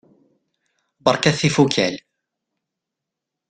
Berkat 1.05 1.35
tifukal! 1.39 1.93